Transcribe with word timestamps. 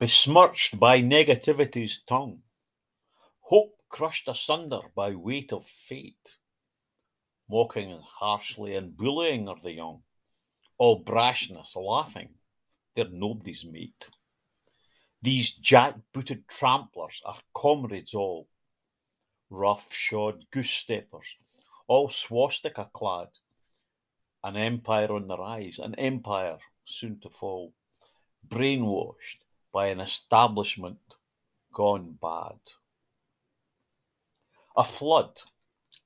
Besmirched 0.00 0.80
by 0.80 1.00
negativity's 1.02 2.00
tongue, 2.00 2.40
hope 3.50 3.74
crushed 3.88 4.28
asunder 4.28 4.78
by 4.94 5.12
weight 5.12 5.52
of 5.52 5.66
fate, 5.66 6.36
mocking 7.50 8.00
harshly 8.00 8.76
and 8.76 8.96
bullying 8.96 9.48
are 9.48 9.58
the 9.60 9.72
young, 9.72 10.00
all 10.78 11.02
brashness, 11.02 11.74
laughing, 11.74 12.28
they're 12.94 13.10
nobody's 13.10 13.64
mate. 13.64 14.08
These 15.20 15.50
jack-booted 15.50 16.46
tramplers 16.46 17.20
are 17.24 17.40
comrades 17.52 18.14
all, 18.14 18.46
rough-shod 19.50 20.44
goose-steppers, 20.52 21.36
all 21.88 22.08
swastika 22.08 22.88
clad, 22.92 23.30
an 24.44 24.56
empire 24.56 25.12
on 25.12 25.26
the 25.26 25.36
rise, 25.36 25.80
an 25.80 25.96
empire 25.96 26.58
soon 26.84 27.18
to 27.18 27.28
fall, 27.28 27.72
brainwashed 28.46 29.40
by 29.72 29.86
an 29.86 29.98
establishment 29.98 31.16
gone 31.72 32.16
bad. 32.22 32.60
A 34.80 34.82
flood, 34.82 35.42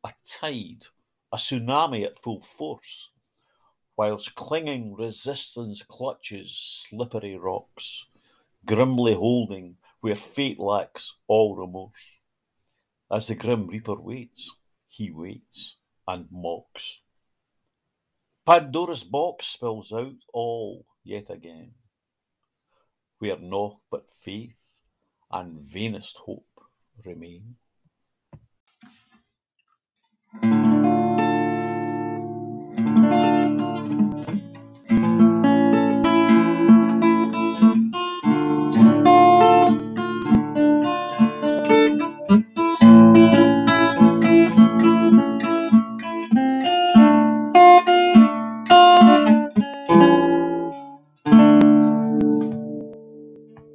a 0.03 0.13
tide, 0.27 0.87
a 1.33 1.37
tsunami 1.37 2.05
at 2.05 2.19
full 2.19 2.41
force, 2.41 3.13
whilst 3.97 4.35
clinging 4.35 4.97
resistance 4.97 5.85
clutches 5.87 6.85
slippery 6.89 7.37
rocks, 7.37 8.07
grimly 8.67 9.15
holding 9.15 9.77
where 10.01 10.17
fate 10.17 10.59
lacks 10.59 11.15
all 11.29 11.55
remorse. 11.55 12.17
As 13.09 13.29
the 13.29 13.37
grim 13.37 13.69
reaper 13.69 13.95
waits, 13.95 14.57
he 14.89 15.09
waits 15.09 15.77
and 16.09 16.27
mocks. 16.33 16.99
Pandora's 18.45 19.05
box 19.05 19.47
spills 19.47 19.93
out 19.93 20.25
all 20.33 20.85
yet 21.05 21.31
again 21.31 21.75
where 23.21 23.39
naught 23.39 23.77
but 23.89 24.11
faith 24.11 24.81
and 25.31 25.61
vainest 25.61 26.17
hope 26.17 26.61
remain. 27.05 27.55
Thank 30.43 30.75
you. 30.75 30.84